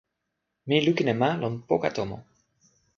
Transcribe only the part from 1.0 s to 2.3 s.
e ma lon poka tomo.